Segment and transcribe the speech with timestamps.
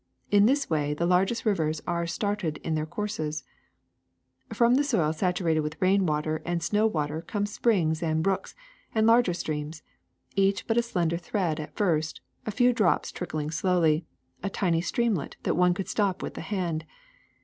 [0.31, 3.43] In this way the largest rivers are started on their courses.
[4.49, 8.55] ^^Frbm the soil saturated with rain water and snow water come springs and brooks
[8.95, 9.83] and larger streams,
[10.35, 14.03] each but a slender thread at first, a few drops trickling slowly,
[14.41, 16.83] a tiny streamlet that one could stop with the hand.